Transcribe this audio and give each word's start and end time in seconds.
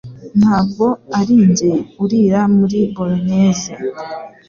Ntabwo 0.39 0.85
arinjye 1.19 1.69
urira 2.03 2.41
muri 2.57 2.79
Bolognese 2.95 3.71